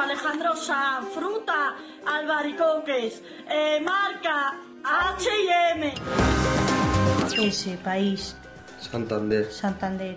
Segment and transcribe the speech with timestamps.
[0.00, 4.54] Alejandro Sanz, fruta albaricoques, eh, marca
[4.84, 5.94] H&M.
[7.38, 8.36] Ese país,
[8.80, 9.50] Santander.
[9.52, 10.16] Santander.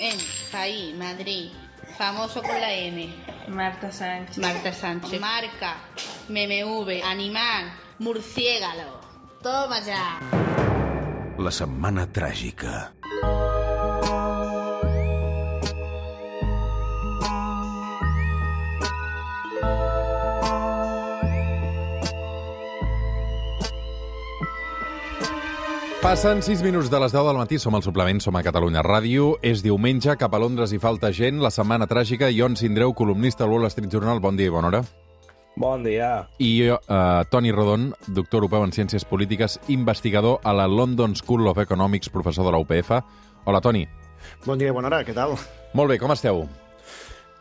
[0.00, 0.18] En
[0.50, 1.50] Jaí, Madrid.
[1.96, 3.08] Famoso con la M.
[3.48, 4.38] Marta Sánchez.
[4.38, 5.20] Marta Sánchez.
[5.20, 5.76] Marca.
[6.28, 7.02] MMV.
[7.04, 7.72] Animal.
[7.98, 9.00] Murciégalo.
[9.42, 10.20] Toma ya.
[11.38, 12.92] La setmana tràgica.
[26.06, 29.32] Passen 6 minuts de les 10 del matí, som al suplement, som a Catalunya Ràdio.
[29.42, 32.28] És diumenge, cap a Londres hi falta gent, la setmana tràgica.
[32.30, 34.82] Ion Sindreu, columnista al Wall Street Journal, bon dia i bona hora.
[35.58, 36.28] Bon dia.
[36.38, 41.48] I jo, eh, Toni Rodon, doctor europeu en Ciències Polítiques, investigador a la London School
[41.48, 43.02] of Economics, professor de la UPF.
[43.44, 43.86] Hola, Toni.
[44.44, 45.34] Bon dia i bona hora, què tal?
[45.74, 46.44] Molt bé, com esteu?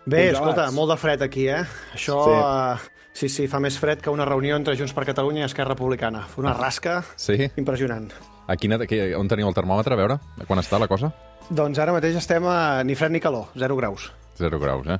[0.08, 0.40] Bé, Congelats.
[0.40, 1.62] escolta, molt de fred aquí, eh?
[1.94, 2.82] Això, Sí.
[3.14, 3.30] sí.
[3.30, 6.26] sí, sí, fa més fred que una reunió entre Junts per Catalunya i Esquerra Republicana.
[6.38, 7.52] Una rasca Sí?
[7.58, 8.12] impressionant.
[8.48, 10.20] A quina, que, on teniu el termòmetre, a veure?
[10.46, 11.10] Quan està la cosa?
[11.50, 14.12] Doncs ara mateix estem a ni fred ni calor, 0 graus.
[14.38, 15.00] 0 graus, eh?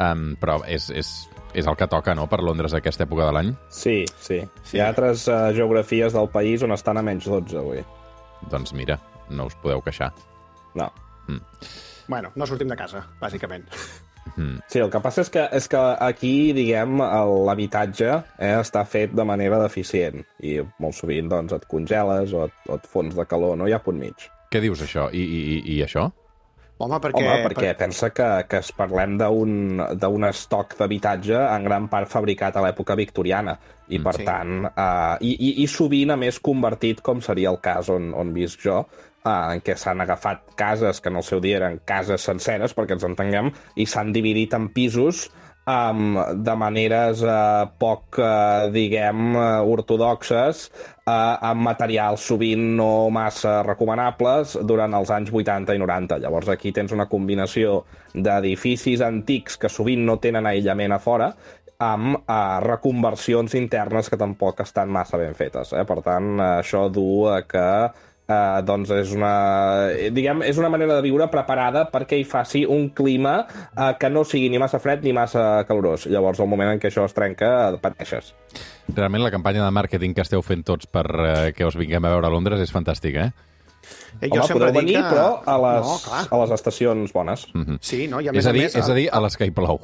[0.00, 1.10] Um, però és, és,
[1.52, 3.52] és el que toca, no?, per Londres a aquesta època de l'any.
[3.68, 4.40] Sí, sí.
[4.64, 4.78] sí.
[4.78, 7.84] Hi ha altres uh, geografies del país on estan a menys 12 avui.
[8.48, 8.96] Doncs mira,
[9.28, 10.12] no us podeu queixar.
[10.78, 10.88] No.
[12.08, 13.68] Bueno, no sortim de casa, bàsicament.
[14.70, 19.12] Sí, el que passa és que, és que aquí, diguem, el- l'habitatge eh, està fet
[19.16, 23.26] de manera deficient i molt sovint doncs, et congeles o et, o et fons de
[23.28, 24.28] calor, no hi ha punt mig.
[24.50, 25.08] Què dius, això?
[25.12, 25.42] I, i,
[25.76, 26.06] i- això?
[26.80, 27.20] Home, perquè...
[27.20, 32.56] Home, perquè pensa que, que es parlem d'un d'un estoc d'habitatge en gran part fabricat
[32.56, 33.58] a l'època victoriana
[33.92, 34.24] i, per Sí.
[34.24, 38.32] tant, uh, i, i, i sovint, a més, convertit, com seria el cas on, on
[38.32, 38.86] visc jo,
[39.24, 42.96] uh, en què s'han agafat cases que en el seu dia eren cases senceres, perquè
[42.96, 45.28] ens entenguem, i s'han dividit en pisos
[45.70, 50.66] um, de maneres uh, poc, uh, diguem, uh, ortodoxes,
[51.04, 56.20] uh, amb materials sovint no massa recomanables durant els anys 80 i 90.
[56.24, 61.32] Llavors aquí tens una combinació d'edificis antics que sovint no tenen aïllament a fora
[61.80, 65.72] amb uh, reconversions internes que tampoc estan massa ben fetes.
[65.72, 65.86] Eh?
[65.88, 67.68] Per tant, això du a que
[68.30, 69.30] Uh, doncs és una,
[69.90, 74.10] eh, diguem, és una manera de viure preparada perquè hi faci un clima uh, que
[74.12, 76.06] no sigui ni massa fred ni massa calorós.
[76.06, 78.30] Llavors, al moment en què això es trenca, pateixes.
[78.94, 82.12] Realment la campanya de màrqueting que esteu fent tots per eh, que us vinguem a
[82.14, 83.48] veure a Londres és fantàstica, eh?
[84.20, 86.22] Eh, Home, podeu venir, però a les, No, clar.
[86.30, 87.46] a les estacions bones.
[87.54, 87.80] Mm.
[87.80, 88.20] Sí, no?
[88.20, 88.76] I a És més a dir, a més...
[88.76, 89.80] és a dir, a les que hi plou.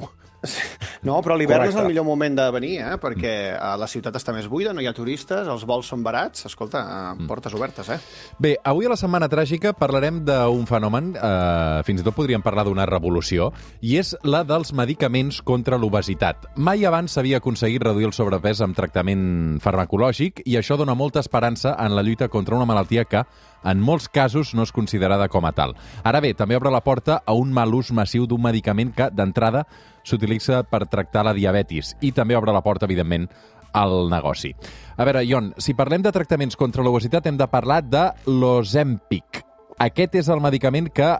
[1.07, 2.95] No, però l'hivern és el millor moment de venir, eh?
[3.01, 6.45] perquè eh, la ciutat està més buida, no hi ha turistes, els vols són barats.
[6.49, 7.97] Escolta, eh, portes obertes, eh?
[8.41, 12.67] Bé, avui a la Setmana Tràgica parlarem d'un fenomen, eh, fins i tot podríem parlar
[12.67, 16.49] d'una revolució, i és la dels medicaments contra l'obesitat.
[16.55, 21.75] Mai abans s'havia aconseguit reduir el sobrepès amb tractament farmacològic i això dona molta esperança
[21.79, 23.23] en la lluita contra una malaltia que,
[23.67, 25.75] en molts casos, no és considerada com a tal.
[26.07, 29.65] Ara bé, també obre la porta a un mal ús massiu d'un medicament que, d'entrada,
[30.07, 33.27] s'utilitza per tractar la diabetis i també obre la porta, evidentment,
[33.77, 34.53] al negoci.
[34.97, 39.43] A veure, Ion, si parlem de tractaments contra l'obesitat hem de parlar de l'Ozempic.
[39.77, 41.11] Aquest és el medicament que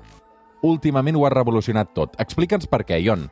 [0.66, 2.16] últimament ho ha revolucionat tot.
[2.24, 3.28] Explica'ns per què, Ion.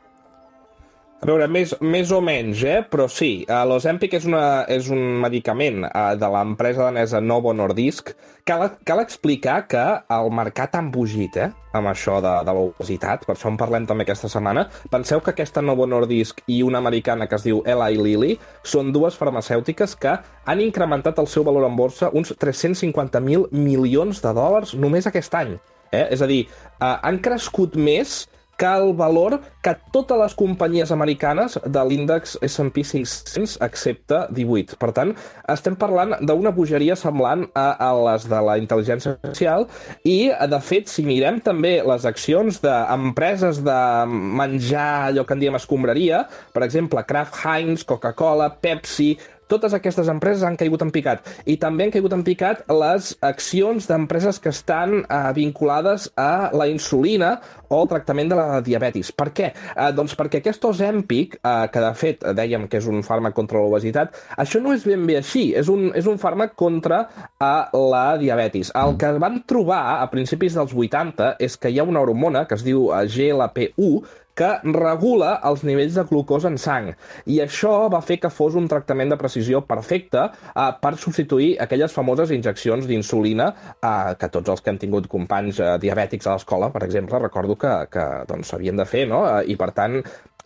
[1.25, 2.83] A veure, més, més o menys, eh?
[2.85, 8.11] però sí, uh, l'Ozempic és, una, és un medicament uh, de l'empresa danesa Novo Nordisk.
[8.45, 11.47] Cal, cal explicar que el mercat ha embogit eh?
[11.73, 14.67] amb això de, de l'obesitat, per això en parlem també aquesta setmana.
[14.93, 19.17] Penseu que aquesta Novo Nordisk i una americana que es diu Eli Lilly són dues
[19.17, 25.09] farmacèutiques que han incrementat el seu valor en borsa uns 350.000 milions de dòlars només
[25.09, 25.57] aquest any.
[25.89, 26.05] Eh?
[26.05, 26.43] És a dir,
[26.77, 28.27] uh, han crescut més
[28.63, 34.77] el valor que totes les companyies americanes de l'índex S&P 500 excepte 18.
[34.79, 35.11] Per tant,
[35.51, 39.67] estem parlant d'una bogeria semblant a, a les de la intel·ligència artificial
[40.07, 45.59] i, de fet, si mirem també les accions d'empreses de menjar allò que en diem
[45.59, 46.23] escombraria,
[46.55, 49.15] per exemple, Kraft Heinz, Coca-Cola, Pepsi,
[49.51, 51.25] totes aquestes empreses han caigut en picat.
[51.45, 56.67] I també han caigut en picat les accions d'empreses que estan eh, vinculades a la
[56.71, 57.35] insulina
[57.69, 59.11] o al tractament de la diabetis.
[59.15, 59.51] Per què?
[59.53, 63.61] Eh, doncs perquè aquest Ozempic, eh, que de fet dèiem que és un fàrmac contra
[63.61, 65.47] l'obesitat, això no és ben bé així.
[65.55, 68.73] És un, és un fàrmac contra eh, la diabetis.
[68.75, 72.57] El que van trobar a principis dels 80 és que hi ha una hormona que
[72.57, 76.91] es diu eh, GLP-1 que regula els nivells de glucosa en sang.
[77.31, 81.95] I això va fer que fos un tractament de precisió perfecte eh, per substituir aquelles
[81.95, 83.49] famoses injeccions d'insulina
[83.79, 87.57] eh, que tots els que han tingut companys eh, diabètics a l'escola, per exemple, recordo
[87.59, 89.25] que, que doncs, s'havien de fer, no?
[89.29, 90.01] Eh, I, per tant,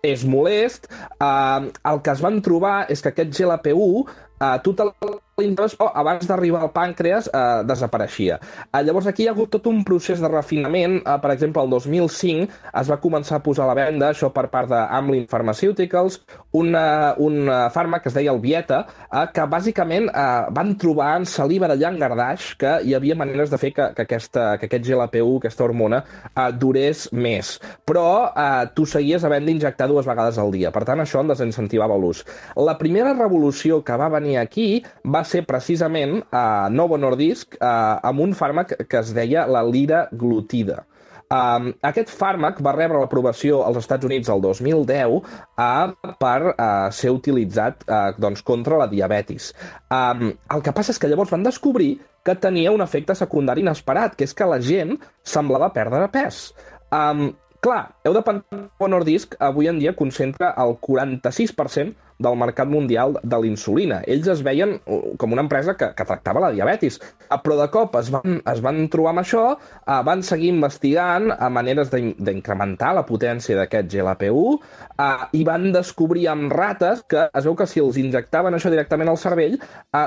[0.06, 0.88] és molest.
[1.20, 4.06] Uh, el que es van trobar és que aquest GLP-1
[4.40, 4.84] uh, tu te
[5.40, 8.40] l'intros, oh, abans d'arribar al pàncreas eh, desapareixia.
[8.68, 11.00] Eh, llavors aquí hi ha hagut tot un procés de refinament.
[11.00, 12.48] Eh, per exemple, el 2005
[12.82, 16.20] es va començar a posar a la venda, això per part d'Amlin Pharmaceuticals,
[16.60, 21.28] una, un fàrmac que es deia el Vieta, eh, que bàsicament eh, van trobar en
[21.30, 25.40] saliva de llangardaix que hi havia maneres de fer que, que, aquesta, que aquest GLP-1,
[25.40, 27.56] aquesta hormona, eh, durés més.
[27.88, 30.74] Però eh, tu seguies havent d'injectar dues vegades al dia.
[30.76, 32.26] Per tant, això en desincentivava l'ús.
[32.60, 38.22] La primera revolució que va venir aquí va ser precisament a Novo Nordisk eh, amb
[38.28, 40.84] un fàrmac que es deia la lira glutida.
[41.30, 47.12] Um, aquest fàrmac va rebre l'aprovació als Estats Units el 2010 uh, per uh, ser
[47.14, 49.52] utilitzat uh, doncs, contra la diabetis.
[49.94, 51.92] Um, el que passa és que llavors van descobrir
[52.26, 56.48] que tenia un efecte secundari inesperat, que és que la gent semblava perdre pes.
[56.90, 57.28] Um,
[57.62, 63.16] clar, heu de pensar que Nordisk avui en dia concentra el 46% del mercat mundial
[63.24, 64.02] de l'insulina.
[64.04, 67.00] Ells es veien uh, com una empresa que, que tractava la diabetis,
[67.44, 71.50] però de cop es van, es van trobar amb això, uh, van seguir investigant a
[71.54, 74.60] maneres d'incrementar la potència d'aquest GLP-1
[75.40, 79.20] i van descobrir amb rates que es veu que si els injectaven això directament al
[79.20, 79.56] cervell,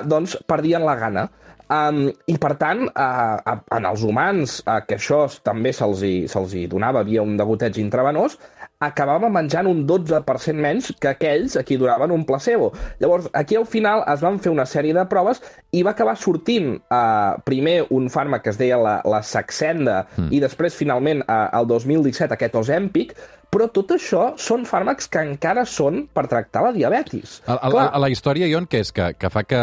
[0.04, 1.30] doncs perdien la gana.
[1.72, 6.66] Um, I, per tant, uh, en els humans, uh, que això també se'ls se, hi
[6.68, 8.36] donava via un degoteig intravenós,
[8.82, 12.72] acabava menjant un 12% menys que aquells a qui duraven un placebo.
[13.00, 15.40] Llavors, aquí al final es van fer una sèrie de proves
[15.72, 20.32] i va acabar sortint eh, primer un fàrmac que es deia la, la Saxenda mm.
[20.34, 23.14] i després, finalment, eh, el 2017, aquest Ozempic,
[23.52, 27.40] però tot això són fàrmacs que encara són per tractar la diabetis.
[27.44, 28.92] A, a, a, a la història, Ion, què és?
[28.96, 29.60] Que, que fa que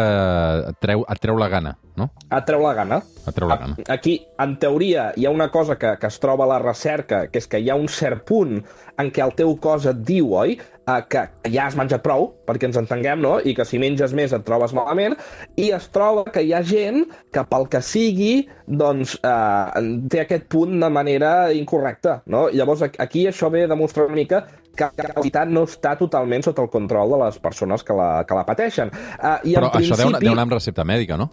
[0.69, 2.11] et treu, et treu la gana, no?
[2.29, 2.99] Et treu la gana.
[3.25, 3.79] Et treu la gana.
[3.89, 7.41] Aquí, en teoria, hi ha una cosa que, que es troba a la recerca, que
[7.41, 8.59] és que hi ha un cert punt
[9.01, 10.59] en què el teu cos et diu, oi,
[10.89, 13.37] eh, que ja has menjat prou, perquè ens entenguem, no?
[13.39, 15.15] I que si menges més et trobes malament,
[15.59, 20.49] i es troba que hi ha gent que pel que sigui, doncs, eh, té aquest
[20.51, 22.47] punt de manera incorrecta, no?
[22.53, 24.45] Llavors, aquí això ve a demostrar una mica
[24.79, 28.37] que la realitat no està totalment sota el control de les persones que la, que
[28.37, 28.91] la pateixen.
[29.17, 29.97] Uh, i Però en principi...
[29.97, 31.29] això deu, deu anar amb recepta mèdica, no?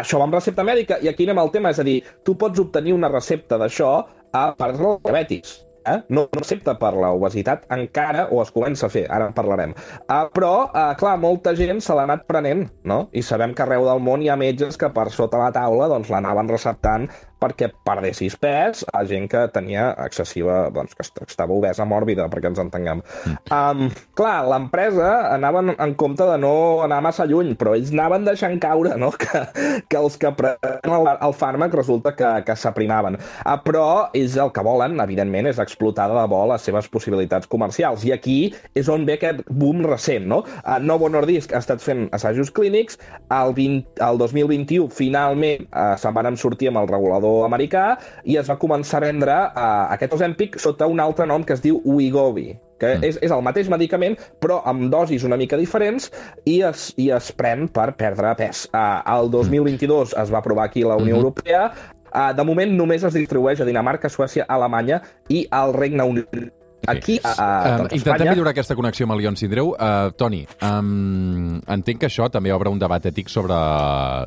[0.00, 2.62] Això va amb recepta mèdica, i aquí anem al tema, és a dir, tu pots
[2.62, 3.90] obtenir una recepta d'això
[4.30, 5.98] a part del diabetis eh?
[6.08, 9.74] no, no accepta per la obesitat encara, o es comença a fer, ara en parlarem.
[10.04, 13.02] Uh, però, uh, clar, molta gent se l'ha anat prenent, no?
[13.16, 16.12] I sabem que arreu del món hi ha metges que per sota la taula doncs,
[16.12, 17.08] l'anaven receptant
[17.40, 22.60] perquè perdessis pes a gent que tenia excessiva, doncs, que estava obesa mòrbida, perquè ens
[22.62, 23.02] entenguem.
[23.24, 23.38] Mm.
[23.56, 23.88] Um,
[24.18, 26.52] clar, l'empresa anava en compte de no
[26.84, 29.42] anar massa lluny, però ells anaven deixant caure, no?, que,
[29.88, 33.18] que els que prenen el, el fàrmac resulta que, que s'aprimaven.
[33.44, 38.04] Uh, però ells el que volen, evidentment, és explotar de debò les seves possibilitats comercials.
[38.06, 38.38] I aquí
[38.76, 40.42] és on ve aquest boom recent, no?
[40.60, 43.00] Uh, Novo Nordisk ha estat fent assajos clínics,
[43.30, 48.36] el, 20, el 2021 finalment uh, se'n van sortir amb el regulador regulador americà i
[48.40, 51.80] es va començar a vendre uh, aquest Ozempic sota un altre nom que es diu
[51.84, 53.04] Wegovy que mm.
[53.04, 56.06] és, és el mateix medicament, però amb dosis una mica diferents,
[56.48, 58.62] i es, i es pren per perdre pes.
[58.72, 61.26] Uh, el 2022 es va aprovar aquí a la Unió mm -hmm.
[61.26, 61.72] Europea,
[62.14, 66.52] uh, de moment només es distribueix a Dinamarca, Suècia, Alemanya i al Regne Unit.
[66.86, 69.74] Aquí, a, a, um, intentem millorar aquesta connexió amb el Ion Sindreu.
[69.74, 73.56] Uh, Toni, um, entenc que això també obre un debat ètic sobre,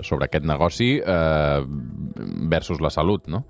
[0.05, 1.63] sobre aquest negoci uh,
[2.15, 3.45] versus la salut, no?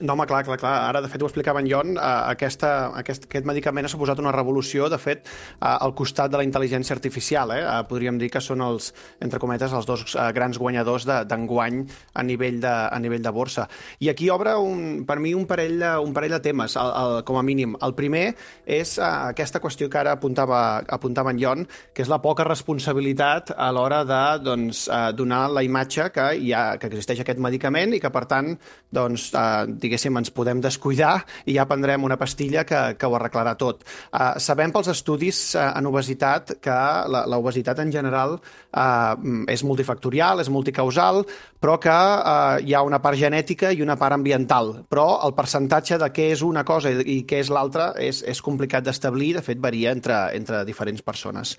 [0.00, 0.72] No, home, clar, clar, clar.
[0.88, 2.00] Ara, de fet, ho explicava en Jon, eh,
[2.32, 6.46] aquesta, aquest, aquest medicament ha suposat una revolució, de fet, eh, al costat de la
[6.46, 7.52] intel·ligència artificial.
[7.54, 7.60] Eh?
[7.62, 8.90] Eh, podríem dir que són els,
[9.22, 13.68] entre cometes, els dos grans guanyadors d'enguany de, a, nivell de, a nivell de borsa.
[14.00, 17.22] I aquí obre, un, per mi, un parell de, un parell de temes, el, el,
[17.28, 17.78] com a mínim.
[17.80, 18.24] El primer
[18.66, 23.70] és aquesta qüestió que ara apuntava, apuntava en Jon, que és la poca responsabilitat a
[23.70, 28.10] l'hora de doncs, donar la imatge que, hi ha, que existeix aquest medicament i que,
[28.10, 28.54] per tant,
[28.94, 33.54] doncs, eh, diguéssim, ens podem descuidar i ja prendrem una pastilla que, que ho arreglarà
[33.60, 33.84] tot.
[34.10, 36.78] Uh, sabem pels estudis uh, en obesitat que
[37.10, 39.14] la, obesitat en general uh,
[39.50, 41.22] és multifactorial, és multicausal,
[41.60, 44.74] però que uh, hi ha una part genètica i una part ambiental.
[44.90, 48.84] Però el percentatge de què és una cosa i què és l'altra és, és complicat
[48.84, 51.54] d'establir, de fet varia entre, entre diferents persones.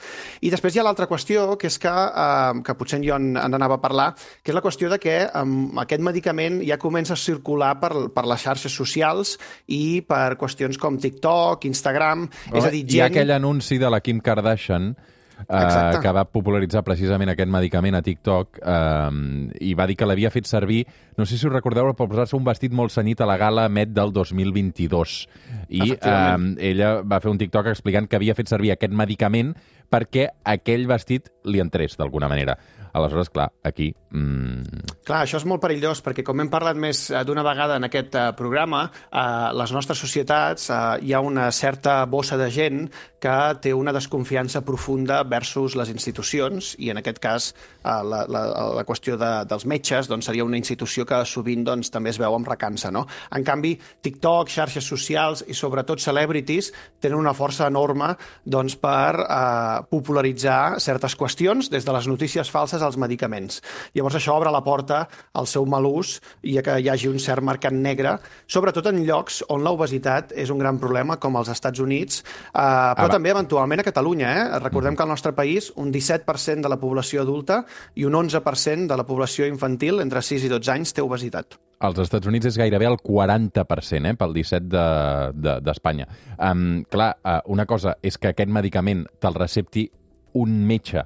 [0.46, 3.58] I després hi ha l'altra qüestió, que és que, uh, que potser jo en, en
[3.58, 4.12] anava a parlar,
[4.44, 8.26] que és la qüestió de que um, aquest medicament ja comença a circular per, per
[8.30, 9.36] les xarxes socials
[9.68, 12.30] i per qüestions com TikTok, Instagram...
[12.52, 12.96] Oh, és a dir, gent...
[12.96, 14.94] Hi ha aquell anunci de la Kim Kardashian
[15.40, 15.98] Exacte.
[15.98, 19.10] eh, que va popularitzar precisament aquest medicament a TikTok eh,
[19.68, 20.84] i va dir que l'havia fet servir,
[21.20, 23.92] no sé si us recordeu, per posar-se un vestit molt senyit a la gala Met
[23.94, 25.18] del 2022.
[25.70, 26.38] I eh,
[26.72, 29.56] ella va fer un TikTok explicant que havia fet servir aquest medicament
[29.90, 32.58] perquè aquell vestit li entrés d'alguna manera.
[32.96, 33.90] Aleshores, clar, aquí...
[34.16, 37.84] Mm, Clar, això és molt perillós, perquè com hem parlat més eh, d'una vegada en
[37.86, 42.86] aquest eh, programa, a les nostres societats eh, hi ha una certa bossa de gent
[43.20, 48.46] que té una desconfiança profunda versus les institucions, i en aquest cas eh, la, la,
[48.80, 52.38] la qüestió de, dels metges doncs, seria una institució que sovint doncs, també es veu
[52.38, 52.94] amb recança.
[52.96, 53.04] No?
[53.36, 53.74] En canvi,
[54.08, 56.72] TikTok, xarxes socials i sobretot celebrities
[57.04, 58.14] tenen una força enorme
[58.48, 63.62] doncs, per eh, popularitzar certes qüestions, des de les notícies falses als medicaments.
[63.96, 67.20] Llavors això obre la porta al seu mal ús i a que hi hagi un
[67.20, 68.18] cert mercat negre,
[68.48, 73.10] sobretot en llocs on l'obesitat és un gran problema, com als Estats Units, eh, però
[73.10, 73.14] va.
[73.18, 74.32] també eventualment a Catalunya.
[74.36, 74.48] Eh?
[74.64, 77.64] Recordem que al nostre país un 17% de la població adulta
[77.96, 81.60] i un 11% de la població infantil entre 6 i 12 anys té obesitat.
[81.80, 85.34] Als Estats Units és gairebé el 40%, eh, pel 17 d'Espanya.
[85.36, 86.08] De, d'Espanya.
[86.40, 89.90] um, clar, uh, una cosa és que aquest medicament te'l recepti
[90.34, 91.06] un metge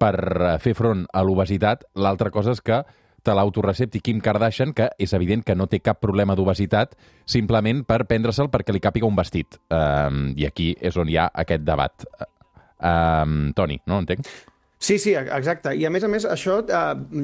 [0.00, 2.80] per eh, fer front a l'obesitat, l'altra cosa és que
[3.22, 6.94] te l'autorecepti Kim Kardashian, que és evident que no té cap problema d'obesitat,
[7.28, 9.58] simplement per prendre-se'l perquè li càpiga un vestit.
[9.68, 12.06] Um, I aquí és on hi ha aquest debat.
[12.80, 14.24] Um, Toni, no entenc?
[14.82, 15.74] Sí, sí, exacte.
[15.76, 16.78] I a més a més això eh,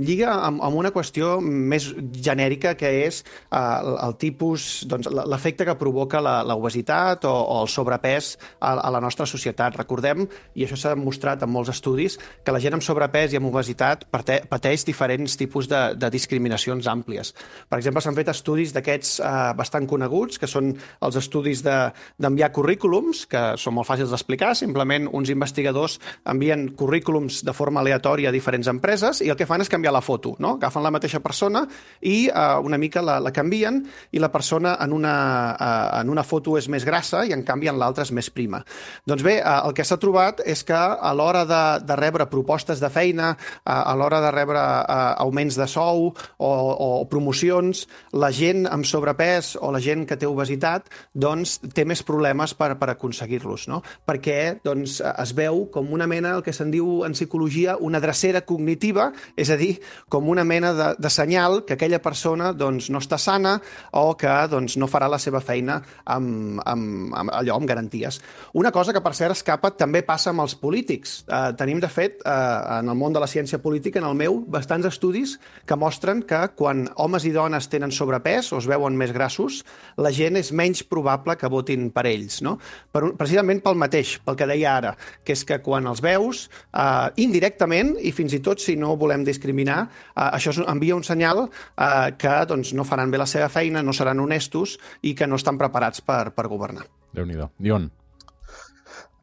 [0.04, 1.86] lliga amb, amb una qüestió més
[2.20, 7.32] genèrica que és eh, el, el tipus, doncs, l'efecte que provoca la, la obesitat o,
[7.32, 9.78] o el sobrepès a, a la nostra societat.
[9.80, 13.48] Recordem, i això s'ha demostrat en molts estudis, que la gent amb sobrepès i amb
[13.48, 17.32] obesitat pate, pateix diferents tipus de, de discriminacions àmplies.
[17.72, 21.88] Per exemple, s'han fet estudis d'aquests eh, bastant coneguts, que són els estudis de-
[22.20, 25.96] d'enviar currículums, que són molt fàcils d'explicar, simplement uns investigadors
[26.28, 30.03] envien currículums de forma aleatòria a diferents empreses i el que fan és canviar la
[30.05, 30.57] foto, no?
[30.59, 31.65] Agafen la mateixa persona
[32.03, 33.81] i uh, una mica la, la canvien
[34.12, 35.15] i la persona en una,
[35.55, 38.62] uh, en una foto és més grassa i en canvi en l'altra és més prima.
[39.07, 42.83] Doncs bé, uh, el que s'ha trobat és que a l'hora de, de rebre propostes
[42.83, 48.33] de feina, uh, a l'hora de rebre uh, augments de sou o, o promocions, la
[48.35, 52.91] gent amb sobrepès o la gent que té obesitat doncs té més problemes per, per
[52.93, 53.83] aconseguir-los, no?
[54.07, 57.36] Perquè doncs, es veu com una mena, el que se'n diu en psicologia,
[57.81, 59.76] una drecera cognitiva, és a dir,
[60.09, 63.57] com una mena de, de senyal que aquella persona doncs, no està sana
[63.93, 68.21] o que doncs, no farà la seva feina amb, amb, amb allò, amb garanties.
[68.55, 71.25] Una cosa que, per cert, escapa també passa amb els polítics.
[71.26, 74.40] Eh, tenim, de fet, eh, en el món de la ciència política, en el meu,
[74.49, 79.12] bastants estudis que mostren que quan homes i dones tenen sobrepès o es veuen més
[79.14, 79.62] grassos,
[79.97, 82.57] la gent és menys probable que votin per ells, no?
[82.93, 87.09] Per, precisament pel mateix, pel que deia ara, que és que quan els veus, eh,
[87.26, 89.83] indirectament, i fins i tot si no volem discriminar,
[90.14, 93.95] eh, això envia un senyal eh, que doncs, no faran bé la seva feina, no
[93.97, 96.87] seran honestos i que no estan preparats per, per governar.
[97.16, 97.50] Déu-n'hi-do.
[97.59, 97.90] Dion.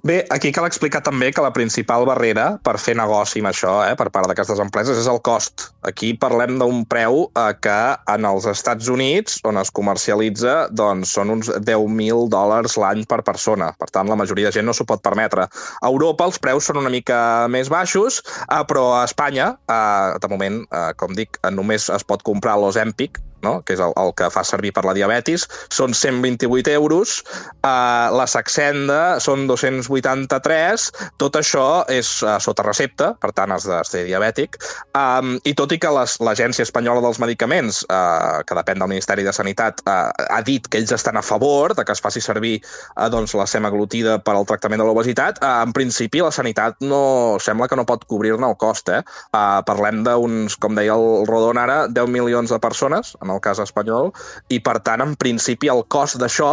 [0.03, 3.93] Bé, aquí cal explicar també que la principal barrera per fer negoci amb això, eh,
[3.95, 5.69] per part d'aquestes empreses, és el cost.
[5.87, 7.77] Aquí parlem d'un preu eh, que
[8.11, 13.71] en els Estats Units, on es comercialitza, doncs són uns 10.000 dòlars l'any per persona.
[13.79, 15.47] Per tant, la majoria de gent no s'ho pot permetre.
[15.79, 20.35] A Europa els preus són una mica més baixos, eh, però a Espanya, eh, de
[20.35, 23.59] moment, eh, com dic, només es pot comprar l'Ozempic, no?
[23.65, 27.19] que és el, el que fa servir per la diabetis, són 128 euros,
[27.61, 30.89] eh, la Saxenda són 283,
[31.21, 34.57] tot això és eh, sota recepta, per tant has de ser diabètic,
[34.97, 39.33] um, i tot i que l'Agència Espanyola dels Medicaments, eh, que depèn del Ministeri de
[39.35, 43.09] Sanitat, eh, ha dit que ells estan a favor de que es faci servir eh,
[43.09, 47.67] doncs, la semaglutida per al tractament de l'obesitat, eh, en principi la sanitat no sembla
[47.67, 48.89] que no pot cobrir-ne el cost.
[48.89, 49.01] Eh?
[49.03, 53.61] Eh, parlem d'uns, com deia el Rodon ara, 10 milions de persones, en el cas
[53.63, 54.11] espanyol,
[54.53, 56.51] i per tant, en principi, el cost d'això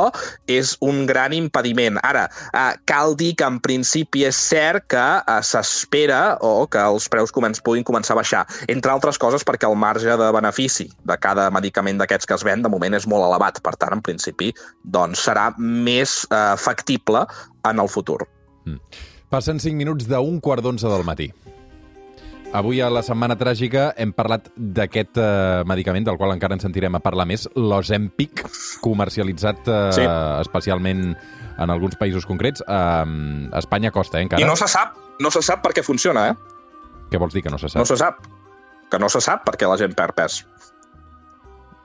[0.50, 2.00] és un gran impediment.
[2.06, 7.08] Ara, eh, cal dir que en principi és cert que eh, s'espera o que els
[7.12, 11.18] preus començ, puguin començar a baixar, entre altres coses perquè el marge de benefici de
[11.20, 13.60] cada medicament d'aquests que es ven de moment és molt elevat.
[13.64, 14.52] Per tant, en principi,
[14.84, 17.26] doncs, serà més eh, factible
[17.68, 18.22] en el futur.
[19.30, 21.30] Passen 5 minuts d'un quart d'onze del matí.
[22.52, 26.97] Avui a la Setmana Tràgica hem parlat d'aquest eh, medicament, del qual encara en sentirem
[26.99, 28.42] a parlar més, l'Ozempic,
[28.83, 30.07] comercialitzat eh, Sí.
[30.42, 31.12] especialment
[31.61, 32.64] en alguns països concrets.
[32.66, 34.42] Eh, a Espanya costa, eh, encara.
[34.42, 36.35] I no se sap, no se sap per què funciona, eh?
[37.11, 37.78] Què vols dir que no se sap?
[37.78, 38.19] No se sap.
[38.90, 40.40] Que no se sap perquè la gent perd pes.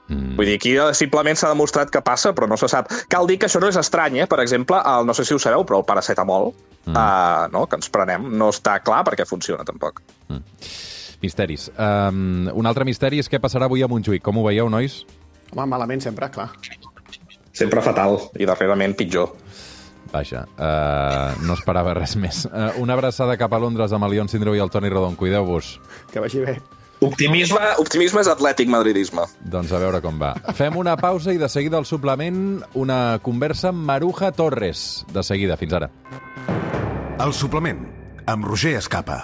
[0.07, 0.35] Mm.
[0.38, 2.91] Vull dir, aquí eh, simplement s'ha demostrat que passa, però no se sap.
[3.12, 4.27] Cal dir que això no és estrany, eh?
[4.29, 6.51] Per exemple, el, no sé si ho sabeu, però el paracetamol,
[6.85, 6.93] mm.
[6.93, 10.03] uh, no, que ens prenem, no està clar perquè funciona, tampoc.
[10.29, 10.43] Mm.
[11.24, 11.69] Misteris.
[11.79, 14.21] Um, un altre misteri és què passarà avui a Montjuïc.
[14.25, 15.01] Com ho veieu, nois?
[15.55, 16.51] Home, malament sempre, clar.
[17.55, 19.31] Sempre fatal, i darrerament pitjor.
[20.12, 22.45] Vaja, uh, no esperava res més.
[22.45, 25.17] Uh, una abraçada cap a Londres amb el Leon Sindreu i el Toni Rodon.
[25.19, 25.75] Cuideu-vos.
[26.13, 26.59] Que vagi bé.
[27.05, 29.27] Optimisme, optimisme és atlètic madridisme.
[29.53, 30.33] Doncs a veure com va.
[30.57, 35.05] Fem una pausa i de seguida al suplement una conversa amb Maruja Torres.
[35.13, 35.91] De seguida, fins ara.
[37.21, 37.85] El suplement,
[38.25, 39.21] amb Roger Escapa.